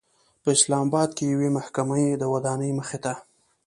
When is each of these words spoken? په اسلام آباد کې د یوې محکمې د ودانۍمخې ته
په 0.43 0.49
اسلام 0.57 0.85
آباد 0.89 1.09
کې 1.15 1.23
د 1.25 1.29
یوې 1.33 1.49
محکمې 1.57 2.05
د 2.21 2.23
ودانۍمخې 2.33 2.99
ته 3.03 3.13